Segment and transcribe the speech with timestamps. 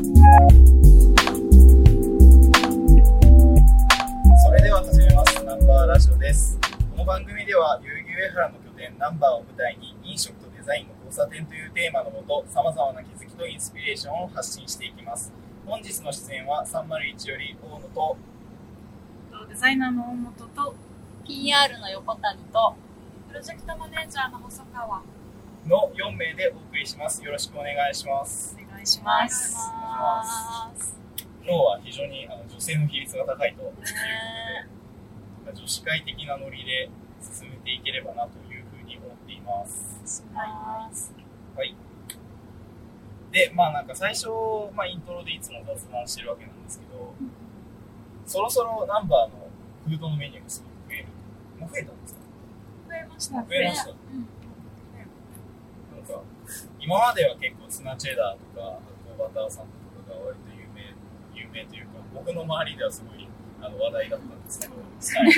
[0.00, 0.06] そ
[4.50, 5.44] れでは始めます。
[5.44, 6.58] ナンバーラジオです。
[6.92, 15.34] この番組では、代々木上原の拠点、ナンバーを舞台に、飲食とデザインの交差点というテーマのもと、様々な気づきとインスピレーションを発信していきます。
[15.66, 18.16] 本日の出演は、301より大野と、
[19.50, 20.74] デザイナーの大本と
[21.26, 22.74] PR の横谷と
[23.28, 25.02] プロジェクトマネージャーの細川
[25.66, 27.22] の4名でお送りします。
[27.22, 28.69] よろしくお願いします。
[28.80, 29.68] お願いします。
[31.44, 33.82] 今日は非常にあの女性の比率が高いというこ
[35.44, 36.88] とで、女子会的なノリで
[37.20, 40.24] 進めていければなというふうに思っています。
[40.32, 41.12] ます。
[41.54, 41.76] はい。
[43.32, 44.28] で、まあなんか最初、
[44.74, 47.12] まあイントロでいつも雑談してるわけなんですけど、
[48.24, 49.50] そろそろナンバーの
[49.84, 51.06] フードのメニューがすごく増える。
[51.60, 52.20] もう増えたんですか？
[52.88, 53.34] 増えました。
[53.34, 53.90] 増えました。
[56.90, 60.90] 今までは結構ツナチェダーとか、あとバターサンドとかが割と有名、
[61.38, 63.28] 有名というか、僕の周りではすごい
[63.62, 64.74] あの話題だったんですけど、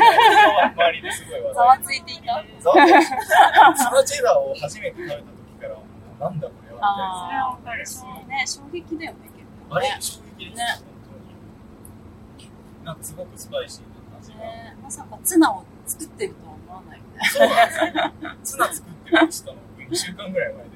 [0.00, 2.24] はい周りですごい話ざわ題ついていた。
[2.56, 5.28] ざわついてツナチェダーを初めて食べた時
[5.60, 5.76] から、
[6.24, 7.20] なんだこれはみたいな。
[7.20, 7.86] それはわかる。
[7.86, 9.76] そうね、衝撃だよね、結構。
[9.76, 12.84] あれね衝撃ですね本当に。
[12.86, 14.38] なんかすごくスパイシーな味が。
[14.38, 17.20] ねまさかツナを作ってるとは思わないよね。
[17.28, 18.36] そうなんですよ。
[18.42, 19.58] ツナ作ってるって知ったの
[19.90, 20.71] 2週間ぐらい前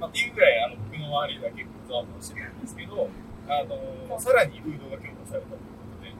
[0.00, 3.08] まあ、っていうぐらいあの僕の周りでは結構ざわざわしてたんですけど、
[3.48, 6.12] あのさらにフードが強化されたということで、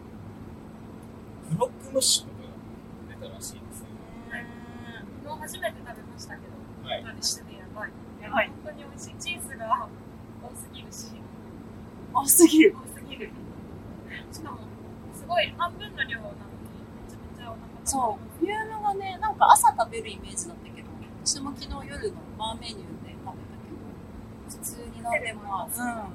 [1.51, 3.89] ブロックムッシュとかが出たらしいですね。
[5.25, 6.53] 昨日初めて食べましたけど、
[6.89, 7.01] はい。
[7.01, 7.07] や
[7.75, 7.91] ばい。
[8.23, 8.49] やばい。
[8.49, 9.15] 本当に美味しい。
[9.19, 9.89] チーズが
[10.43, 11.21] 多すぎるし、
[12.13, 12.75] 多すぎる。
[12.77, 13.31] 多すぎる。
[14.31, 14.59] しかも、
[15.15, 16.37] すごい半分の量なのに、
[17.05, 20.89] めちゃめちゃお腹そう、ボリュームがね、なんか朝食べるイメージだったけど、
[21.25, 23.79] 私も昨日夜のバーメニューで食べたけど、
[24.49, 26.09] 普通に飲んでも、うん、コー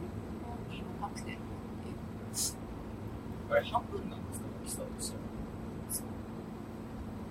[0.70, 1.44] ヒーもカクテルも
[1.80, 1.96] っていう。
[3.48, 5.20] これ半分なんですか、大きさとしては。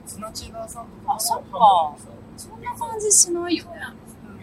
[0.06, 1.94] ツナチェダーさんとかあそっか
[2.37, 3.81] そんな感じしないよね。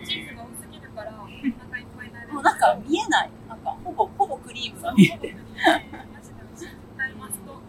[0.06, 1.54] チーズが多すぎるから、お腹いっ
[1.98, 2.34] ぱいになる。
[2.34, 3.32] もうなんか見えない。
[3.50, 5.38] なんかほぼ、ほぼクリームが見えてる。
[5.66, 6.70] マジで美味しい。
[6.70, 7.54] 絶対マスト。
[7.54, 7.60] こ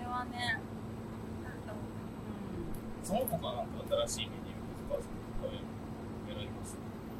[0.00, 0.60] れはね、
[3.02, 4.60] その他なんか新しいメニュー
[4.90, 5.02] とか
[5.42, 6.76] 食べやられます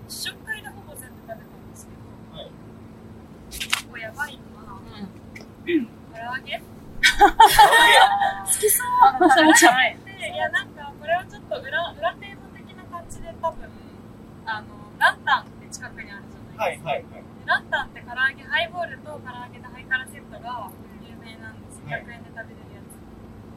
[0.08, 1.38] 試食会でほぼ全部食べたん
[1.70, 1.92] ですけ
[2.32, 2.50] ど、はい。
[3.50, 5.08] 結構やばいのは、うん。
[5.64, 6.62] 唐揚げ好
[9.18, 9.28] そう。
[9.28, 10.04] まさみちゃん。
[10.04, 10.68] で、いや、なん。
[10.74, 13.68] か、これはちょっと裏、裏テーマ的な感じで多分、
[14.46, 14.66] あの、
[14.98, 16.90] ランタンって近くにあるじゃないですか。
[16.90, 17.24] はいはいはい。
[17.46, 20.70] ランタンって唐揚げ、ハイボールと唐揚げとハイカラセットが
[21.04, 21.60] 有名なん。
[21.60, 21.80] です。
[21.84, 22.96] 100円で食べれるやつ。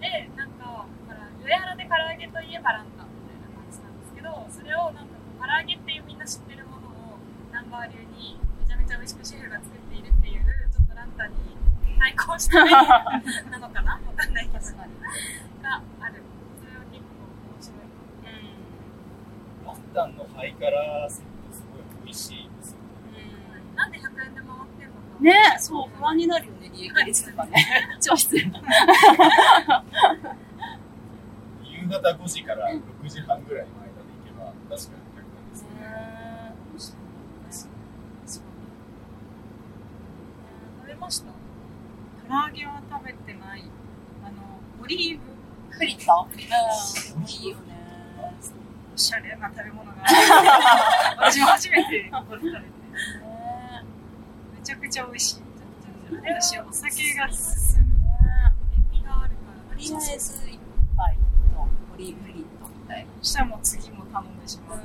[0.01, 0.51] で、なん。
[0.59, 3.99] か、ほら、上原で唐揚げといえばランタンみたいな感じなん。
[4.01, 5.07] ですけど、それをなん。
[5.07, 6.19] か、唐揚げっていうみん。
[6.19, 7.17] な知ってるものを、
[7.53, 11.55] ナンバー流にめちゃめちゃ美味しくシェフが作っているっていう、ちょっとランタンに
[11.99, 14.33] 対抗したメニューなのかなわかん。
[14.33, 14.65] ないけど。
[15.67, 16.23] がある。
[16.59, 17.83] それは結構面白い。
[19.65, 22.77] ランタンのハイカラセットすごい美味しいですよ
[23.11, 23.27] ね。
[23.75, 24.99] なんで100円で回ってんのか。
[25.19, 27.65] ねそう、不安になるよね、利益率とかね。
[28.01, 28.61] 超失礼だ。
[31.63, 32.79] 夕方5時から6
[33.09, 33.91] 時半ぐらいの間で
[34.23, 35.69] 行けば確かに100円ですね。
[40.81, 41.31] 食べました？
[42.27, 43.63] 唐揚げは食べてない。
[44.23, 45.21] あの、オリーブ、
[45.71, 47.23] フリットうん。
[47.23, 47.63] いいよね。
[48.93, 49.97] おしゃれな食べ物が。
[51.17, 52.55] 私も初めてここで食べて。
[52.57, 52.61] ね
[54.57, 55.41] めちゃくちゃ美味しい。
[56.25, 57.87] え私、お酒が進む。
[58.93, 59.35] 塩味があるか
[59.69, 59.75] ら。
[59.75, 60.59] とりあえず一
[60.97, 61.15] 杯
[61.53, 63.11] とオリーブフリットみたいな。
[63.21, 64.79] そしたらもう次も頼んでしまう。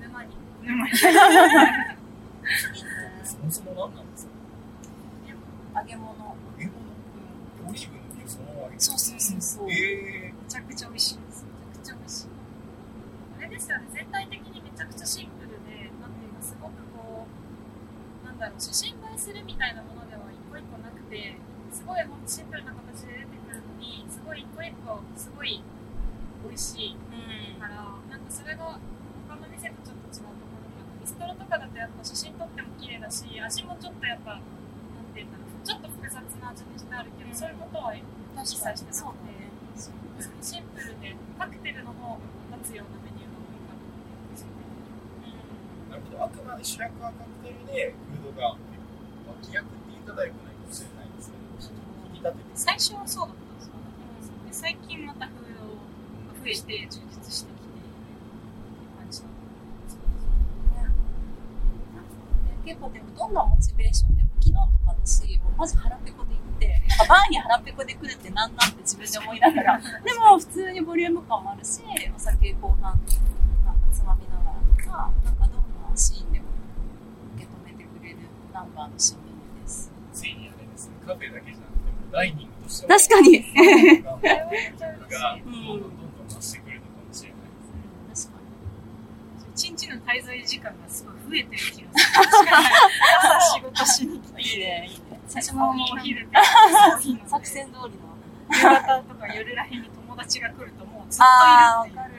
[0.00, 0.36] 沼に。
[0.64, 0.86] でも
[3.24, 4.32] そもそも何なんですか？
[5.80, 6.06] 揚げ物。
[6.16, 7.88] 揚げ物オリーブの実
[8.36, 9.72] そのままそうそうそうそう。
[9.72, 11.46] えめちゃくちゃ美味しいです。
[11.48, 12.28] めちゃくちゃ美味しい。
[13.38, 21.36] あれですよね、全体的にめちゃくちゃシンプルで、なんていうか、すごくこう、なんだろう、写真映えするみたいなものでは一個一個なくて、
[21.72, 25.64] すごいほんとシンプルな形で出てくるのに、すごい一個一個、すごい
[26.44, 28.76] 美味しいから、なんかそれが
[29.28, 34.42] 他の店とちょっと違うところで、なんかビストロとかだとやっぱ写真撮っても綺麗だし、味もちょっとやっぱ、なん
[35.14, 37.94] ていうんだろう、ちょっと複雑な味にしてあるけど、そういうことは
[38.42, 39.32] 一切してなくて、
[40.42, 42.20] シンプルでカクテルの方が
[42.58, 43.74] 立つようなメニューが多いか
[45.90, 48.56] な、なるほどあくまで主役はカクテルでフードが
[49.26, 51.82] 脇役って言い方は良くないかもしれないですけどちょっと
[52.14, 53.74] 引き立てて最初はそうだったんですよ。
[54.52, 57.90] 最近またフードが増えて充実してきてって
[58.96, 59.22] 感じ。
[62.66, 69.86] 結構でもどんなモチベーションでも昨日とか私もうマジ腹ペコで行ってやっぱバーに腹ペコで来るってなんなんって自分で思いながらで
[70.18, 71.80] も普通にボリューム感もあるし
[72.14, 72.98] お酒後半
[73.64, 76.46] なんかつまみながらとかなんかどんなシーンでも
[77.36, 78.18] 受け止めてくれる
[78.52, 79.92] ナンバーの新メニューです。
[80.12, 83.30] ついにあれですね、カフェだけじゃなくて、ダイニングとしても確かに。
[84.02, 84.22] どん
[85.70, 87.38] どんどんどん増してくるのかもしれない。
[88.10, 88.32] ですね。
[88.32, 89.52] 確かに。
[89.52, 91.86] 一日の滞在時間がすごい増えてる気がする。
[93.22, 96.36] 朝仕事しに来て、いいねいいね最初のお昼で、
[97.26, 98.06] 作戦通りの
[98.52, 101.22] 夕方とか夜らへんに友達が来るともうずっ
[101.82, 101.96] といるっていう。
[101.96, 102.14] わかる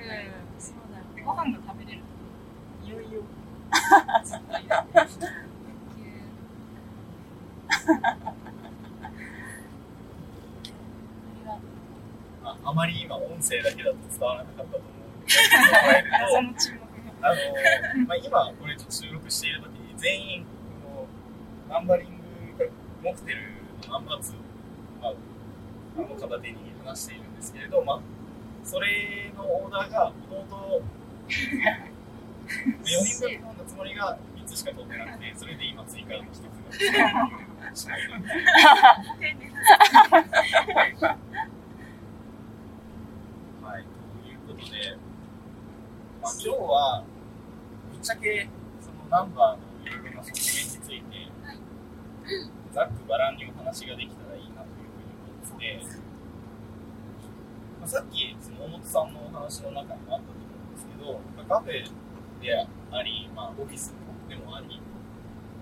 [0.60, 2.02] そうだよご飯が食べれる
[2.84, 3.22] と、いよいよ。
[4.24, 4.68] ずっといる
[12.44, 15.34] ああまり今音声だけだと伝わらなかったと思うので、
[15.72, 16.87] 加えると謎の沈黙が。
[17.22, 17.36] あの
[18.08, 20.46] まあ、今、これちょっと収録しているときに、全員、
[20.84, 21.08] こ
[21.70, 22.08] のナンバリン
[22.58, 22.70] グが
[23.04, 23.42] モクテル
[23.88, 24.34] のナンバー2、
[25.02, 25.14] まあ、
[25.98, 28.00] あの片手に話しているんですけれど、まあ、
[28.64, 30.82] それのオーダーが、もともと、
[31.28, 36.48] 4人分のつもりが3つしか取ってなくて、それで今追加の1つが
[43.64, 44.98] はい、ということで、
[46.28, 47.08] まあ、今日は、
[47.90, 48.50] ぶっちゃけ、
[48.84, 51.32] そのナンバーのいろいろな側面について、
[52.76, 55.80] ざっくばらんにお話ができたらいいなというふうに思って、
[57.80, 61.88] まあ、さっき、その大本さんのお話の中にもあったと思うんですけど、まあカフェ
[62.44, 62.68] であ
[63.04, 63.96] り、まあ、オフィス
[64.28, 64.82] でもあり、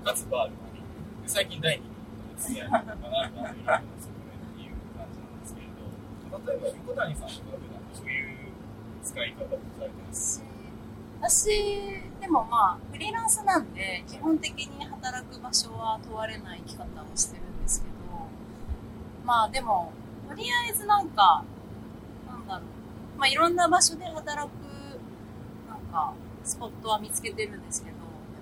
[0.03, 0.81] かつバーでもあり、
[1.29, 1.85] 最近第2の
[2.41, 5.85] 付き合いがあるなというような側面っていう感じなんですけれど、
[6.41, 8.49] 例えば横谷さんとか普段そういう
[9.05, 10.41] 使い方をされてます？
[11.27, 11.49] 私
[12.21, 17.93] でもまあフリーランスなんで基本的に働く場所は問われない生き方をしてるんですけど
[19.25, 19.91] まあでも
[20.29, 21.43] とりあえずなんか
[22.27, 23.19] なんだろう。
[23.19, 24.51] まあいろんな場所で働く
[25.67, 26.13] なんか
[26.43, 27.97] スポットは見つけてるんですけど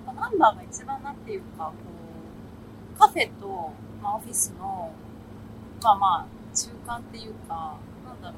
[0.06, 1.74] やっぱナンバーが一番なんていうかこ
[2.98, 3.72] うカフェと、
[4.02, 4.92] まあ、オフィスの
[5.82, 8.36] まあまあ中間っていうかなんだろ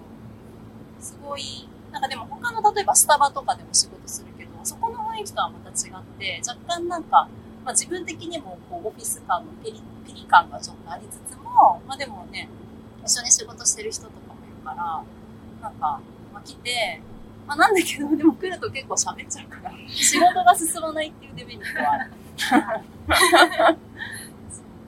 [0.99, 1.03] う。
[1.03, 4.34] すごいなんかでも他の例えばスタバとかでも仕事する、
[4.65, 7.29] そこの雰囲気とはまた違って、若干なんか、
[7.63, 12.49] まあ自分的にもこうオフィス感のピリピリ感がちょっとありつつも、まあでもね、
[13.05, 15.03] 一緒に仕事してる人とかもいるから、
[15.61, 16.01] なんか、
[16.33, 16.99] まあ来て、
[17.47, 22.11] まあなんだけど、でも来ると結構喋っちゃうから、仕事が進まないっていうデメリットはある。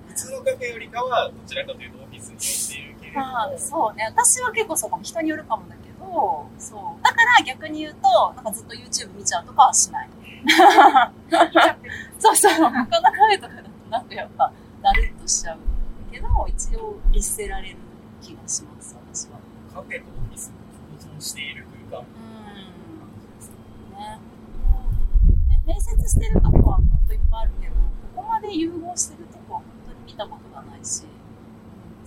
[0.07, 2.39] 普通のカフェよりかは、どちらかというとオフィスに寄
[2.73, 4.05] っているけれども、まあ、そうね。
[4.05, 5.03] 私は結構そうかも。
[5.03, 5.75] 人によるかもだ
[6.17, 7.03] けど、そう。
[7.03, 10.09] だから逆に言うと、なんかずっと YouTube 見ちゃうとかはしない。
[12.19, 12.53] そうそう。
[12.53, 15.59] 他のカフェとかだとなんかやっぱ、だるっとしちゃう
[16.11, 17.77] けど、一応律せられる
[18.21, 19.39] 気がします、私は。
[19.73, 20.55] カフェとオフィスが
[21.05, 22.11] 共存している空間う
[23.93, 23.99] ん。
[23.99, 24.19] ね。
[25.67, 27.73] 併設してるとこは本当いっぱいあるけど、
[28.15, 31.17] ここまで融合してるとこは本当に見たことがないし、うん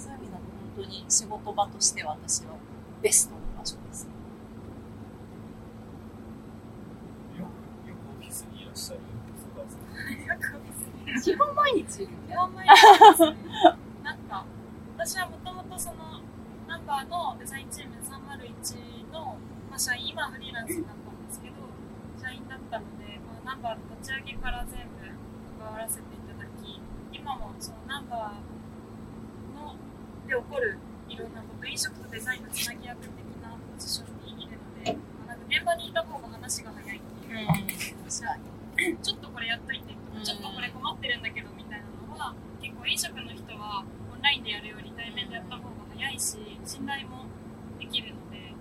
[0.01, 2.57] そういう意味だと本当に仕事場としては私は
[3.03, 4.09] ベストの場所です。
[7.37, 9.01] よく、よくオフィスにいらっしゃる
[9.55, 9.81] 坂田さん。
[11.23, 13.37] 基本毎日いる基本毎日ですね
[14.05, 14.47] なんか
[14.97, 16.23] 私はもともとその
[16.69, 19.37] ナンバーのデザインチーム301の、
[19.69, 21.57] まあ、社員今はフリーランスになったんですけど
[22.23, 25.03] 社員だったので、まあ、ナンバーの立ち上げから全部
[25.59, 26.81] 関わらせていただき
[27.13, 29.75] 今もそのナンバーの
[30.29, 33.30] で起こるいろんなこと飲食とデザインのつなぎ役的な
[33.81, 34.93] ポジションにいるので、
[35.25, 37.57] まあ、なんか現場にいた方が話が早いっていうか、
[39.01, 43.81] ちょっとこれやっといてとか、ちょっとこれ困ってるんだけどみたいなのは、結構飲食の人は
[44.13, 47.25] オンラインでやるより対面でやった方が早いし、信頼も
[47.81, 48.53] できるので、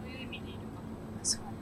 [0.00, 0.88] そういう意味でいるかも。
[1.20, 1.52] 確か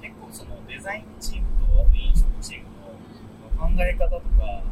[0.00, 4.64] 結構そのデザインチームとあと飲食チームの考え方とか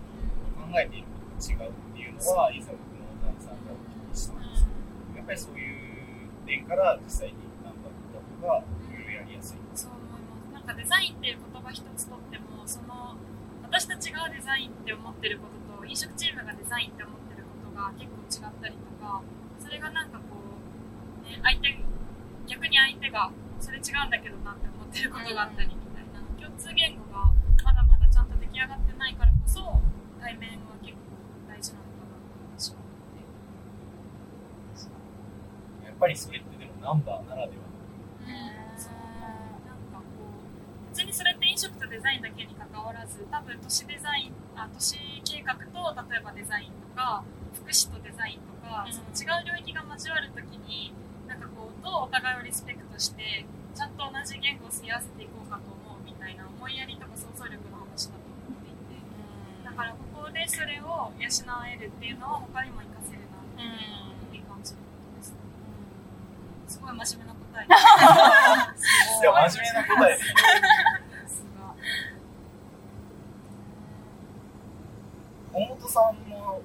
[0.56, 4.72] 考えていることが違うっていうのは以前僕の大谷さんからお聞きしたんですけ
[5.12, 5.69] どやっぱりそういう
[6.50, 10.50] 点から実際にナンバーだとかいろいろやりやすいそう思います。
[10.50, 13.14] なんかデザインっていう言葉一つとっても、その、
[13.62, 19.22] 私たちがデザインって思ってることと、飲食チームがデザインって思ってることが結構違ったりとか、
[19.62, 20.24] それがなんかこ
[21.22, 21.78] う、ね、相手、
[22.50, 23.30] 逆に相手が、
[23.62, 27.30] それ違うんだけどなって思ってることがあったりみたいな、共通言語が
[27.62, 29.78] まだまだちゃんと出来上がってないからこそ、
[30.18, 31.14] 対面は結構
[31.46, 33.22] 大事なのかなって私は思って。
[35.86, 37.68] やっぱりそれってでもナンバーならでは。
[37.68, 38.96] のそう
[39.68, 45.60] なんかこう別にそれって飲食とデザインだけに関わらず多分都市デザインあ都市計画と
[46.10, 48.92] 例えばデザインとか福祉とデザインとか、うん。
[48.92, 50.94] その違う領域が交わるときに
[51.28, 53.44] なんかこうどうお互いをリスペクトして
[53.76, 58.96] ちゃんと同じ言語をすり合わせていこうかと思うみたいな思いやりとか想像力の話だと思っていて。
[59.68, 61.28] だからここでそれを養
[61.68, 64.09] えるっていうのは他にも活かせるなっていう感じのことですね
[66.80, 67.66] すごい真面目な答え
[69.20, 70.34] いや、真面目な答えですね。
[71.28, 71.74] すが
[75.52, 76.62] 本本さんも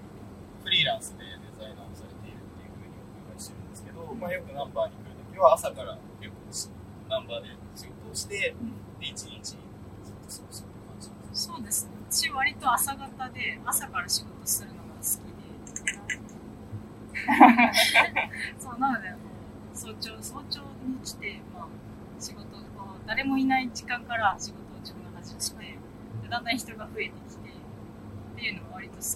[0.63, 2.95] フリーランスでデザイナーをされているっていうふうに
[3.27, 8.55] お伺いしてるんですけど、まあ、よくナンバーに来るときは朝から結構ナンバーで仕事をして、
[8.99, 11.91] で、一日ずっと過ごすって感じですそうですね。
[12.09, 15.35] 私割と朝方で、朝から仕事するのが好きで。
[18.57, 19.09] そう、なので、
[19.75, 21.67] 早朝、早朝に来て、まあ、
[22.17, 22.49] 仕事、こ
[22.95, 25.77] う誰もいない時間から仕事を自分が始めて、
[26.23, 27.51] でだんだん人が増えてきて、っ
[28.37, 29.11] ていうのが割と好きで。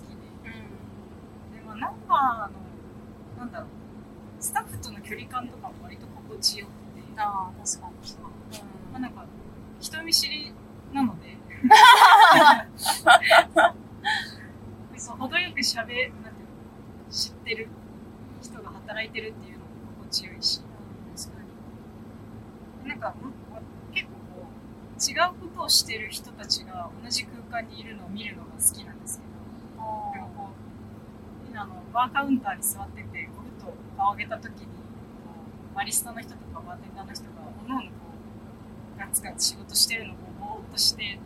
[1.56, 3.70] で、まあ、ナンバーの、なんだろう、
[4.42, 7.96] スタッフとの距離感とかも割と心地よくて、ああ確かに。
[8.06, 8.20] そう
[8.92, 9.26] まあ、なんか、
[9.80, 10.54] 人見知り
[10.92, 11.38] なので、
[15.00, 16.18] そう程よく喋、なんていうの、
[17.10, 17.70] 知ってる
[18.42, 19.59] 人が働いてるっていう
[20.10, 20.62] のも心地よいし、
[21.16, 21.44] 確か
[22.84, 22.90] に。
[22.90, 23.14] なんか、
[23.94, 29.84] 結構こう、違うことをしてる人たちが同じ空間にいるのを見るのが好きなんですけど、
[30.20, 30.50] なんかこ
[31.54, 34.72] う、あの、バーカウンターに座ってて、こうふと顔上げた時に、こ
[35.74, 37.30] う、バリスタの人とかバーテンダーの人が、
[37.66, 37.96] おのおのこ
[38.96, 41.20] う、ガツガツ仕事してるのをぼーっとして、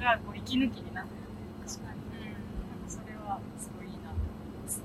[0.00, 2.00] がこう息抜きになってるんで、確かに。
[2.70, 4.84] なんかそれはすごいいいなと思いますね。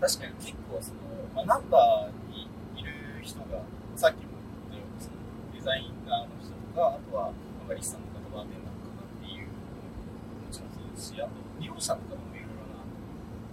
[0.00, 1.00] 確かに結構その、
[1.34, 3.62] まあ、ナンバーにいる人が
[3.96, 4.38] さっきも
[4.70, 5.18] 言ったようにその
[5.54, 7.32] デザイナーの人とかあとは
[7.68, 12.86] バリスタの方バーテンダーの方っていうのもちろんそうですしあと利用者の方もいろいろな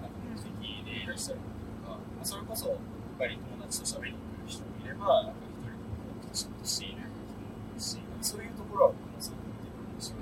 [0.05, 1.49] 目的でいらっしゃると
[1.89, 2.77] か、まあ、それこそやっ
[3.17, 10.21] ぱり友達と喋りに来る人もいればなんか一人でこう仕事している人もいるしそういうところは僕もすごく見てくるんですよ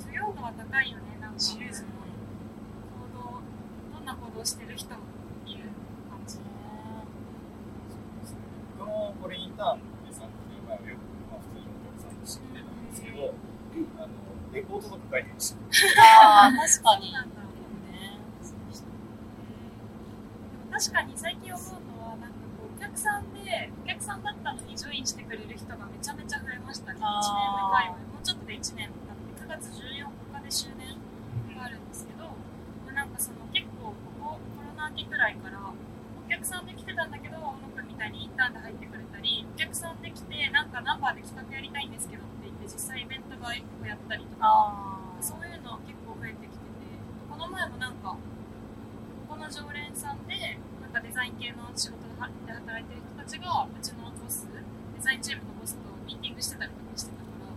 [0.00, 3.44] 許容度は高いよねなんか自由度行動
[3.94, 5.00] どんな行動してる人も
[5.46, 5.70] いる
[6.08, 6.38] 感じ
[8.78, 13.34] 僕もこれインターンで参加する前はよく、まあ、普通にお客さんとして出たんですけど、
[13.98, 14.08] あの
[14.52, 15.56] レポートとか書いてました。
[16.00, 18.92] ああ確かになんだろうねそういう人で
[20.68, 23.70] も確かに最近思うのはなんかこうお客さんで
[24.22, 27.00] だったのにジョインしてくれる人がめちゃめちゃ増えましたね。
[27.00, 27.10] 1年
[27.56, 30.96] 目界隈もうちょっとで1年経って9月14日で周年
[31.56, 32.24] があるんですけど、
[32.84, 35.74] まあなんかその結構ここコロナ明けくらいからお
[36.28, 46.80] 客さんで来てたんだけど小野くんみたいにインターンで入ってくれたりお客さんで来てなんかナンバーで企画やりたいんですけどって言って実際イベントが1個やったりとかあそういうの結構増えてきてて、
[47.28, 48.18] この前もなんか、こ
[49.28, 57.52] この常連さんで、なんかデザイン系の仕事で働いてる人たちが、うちのボス、デザインチームのボスとミーティングしてたりとかしてたから、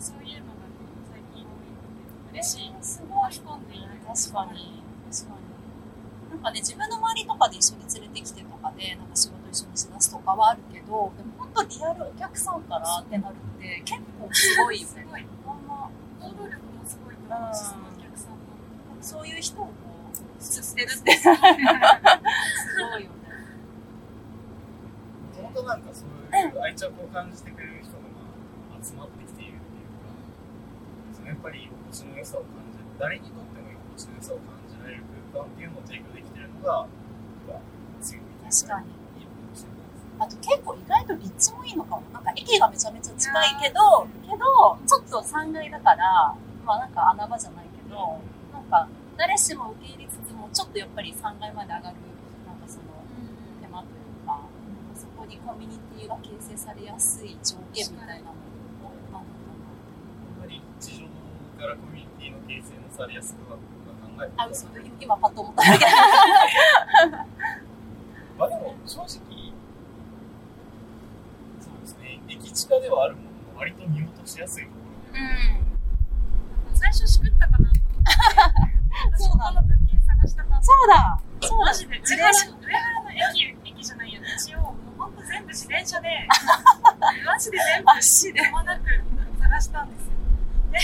[0.00, 0.64] そういうのが
[1.12, 2.72] 最近多いので、嬉しい。
[2.80, 4.00] すごい巻き込んでいない。
[4.00, 4.82] 確かに。
[5.08, 5.46] 確かに。
[6.30, 15.06] なんかね自分の周りとかで一緒に連れてきてとかでなんか仕事一緒にしだすとかはあるけどでも本当リアルお客さんからってなるって結構すごいよね。
[15.06, 15.24] すごい。
[15.46, 15.88] ほんま
[16.20, 18.36] 行動力もすごいと思うし、そのお客さんの。
[19.00, 19.72] そういう人をこ
[20.10, 21.12] う吸ってるって。
[21.14, 21.32] すご
[22.98, 23.30] いよね。
[25.30, 27.98] もともとなんかそういう愛着を感じてくれる人が
[28.74, 30.10] まあ集まってきているっていうか、
[31.14, 40.10] そのやっぱりの良さを感じる、誰にとっても居心地の良さを感じられる空間っていうのを提供できているのが、確かにいいのかもしれないです。
[40.18, 42.02] あと結構意外と立地もいいのかも。
[42.12, 46.34] なんか駅がめちゃめちゃ近いけど、けど、ちょっと3階だから、
[46.64, 48.18] まあなんか穴場じゃないけど、
[48.52, 51.96] なんか誰しも受け入れつつも、ちょっとやっぱり3階まで上がる、
[52.46, 52.84] なんかその
[53.62, 54.40] 手間というか、
[54.94, 59.24] そこにコミュニティが形成されやすい条件みたいなものもあるのか
[60.38, 61.06] あんまり地上
[61.58, 63.83] からコミュニティの形成のされやすくは僕
[64.16, 64.44] は考えてな。
[64.44, 64.66] あ、嘘。
[65.00, 65.86] 今パッと思っただけ。
[68.38, 69.22] まあでも正直、そう
[71.80, 74.76] ですね、駅近ではあるものの割と見落としやすいとこ
[75.12, 75.20] ろで、
[76.78, 77.80] 最初しくったかなと思って。
[79.12, 81.20] 私そうなのこの物件探したなそうだ。
[81.40, 81.66] そうだ。
[81.66, 82.04] マジでの
[83.14, 84.26] 駅駅じゃないや道
[84.58, 86.08] をもうほんと全部自転車で
[87.24, 88.40] マジで全部足で。
[88.40, 88.82] くまなく
[89.40, 90.78] 探したんですよで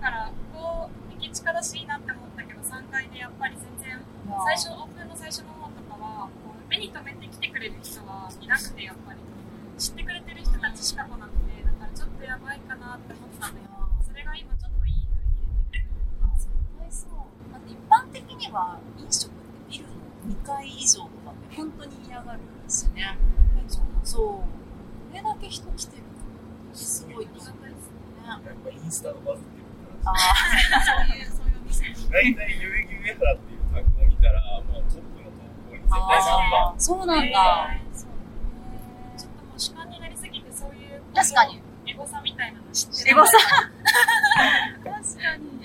[0.00, 0.90] だからここ
[1.34, 3.98] 駅近だしいいなって思ったけど3階でやっぱり全然
[4.46, 9.18] 最初オープンの最初の方とかはこう目に留めて来てくれる人はいなくてやっぱり
[9.76, 13.66] 知ってくれてる人たちしか来なくてだからちょっととやばいかなって思ったのよ
[14.06, 15.90] それが今ちょっといい風に出てる
[16.38, 16.46] 絶
[16.78, 17.50] 対そう。
[17.50, 23.18] だって一般的には飲食ってビルの2階以上とかって本当に嫌がるんですよね。
[24.06, 24.22] そう。
[24.22, 24.46] こ
[25.12, 27.74] れだけ人来てるのすごいと思うね。
[28.22, 29.63] やっぱインスタのバズってる
[30.04, 31.84] あかあ、そういう、そういうお店。
[32.10, 36.80] 大体代々木上原っていうタグを見たら、もうトップの投稿に絶対ナンバあー。
[36.80, 37.70] そうなんだ。
[37.74, 38.10] えーそう。
[39.18, 41.62] ちょっともう主観になりすぎてそういう確かに。
[41.86, 43.10] エゴサみたいなの知ってる。
[43.10, 43.32] エゴサ。
[43.38, 45.60] 確かに。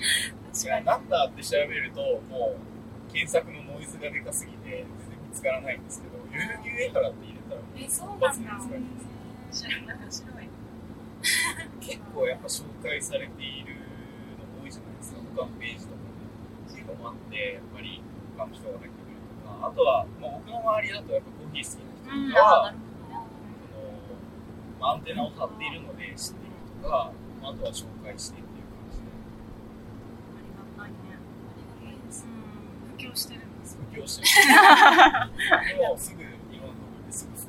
[0.52, 0.64] ー。
[0.64, 4.86] いや、ナンバーって調べると、もう、検索のノイズがでかすぎて、全然
[5.28, 8.28] 見つからないんですけど、代々木上原って入れたら、えそうなんだ。
[8.30, 9.00] で見つかりま
[9.50, 10.48] す知らない白い。
[11.80, 13.76] 結構やっぱ紹介されている
[14.78, 16.30] の多いじゃないですか、他のページとかで。
[16.70, 16.82] ってい。
[16.82, 18.02] うのもあって、やっぱり
[18.38, 23.18] 他の人が入ってくるとか、あとは、まあ、僕の周りだとやっぱコーヒー好きな人とかは、あーなるほどね。
[23.66, 23.90] その
[24.78, 27.12] まあ、アンテナを張っているので知っているとか、
[27.42, 29.10] まあ、あとは紹介してっていう感じで
[30.38, 31.18] ありがたいね。
[31.18, 33.60] ありがたいです普及してるん。
[33.60, 35.78] です布教してる。
[35.80, 36.70] でもすぐいろん。
[36.70, 37.40] なところですぐ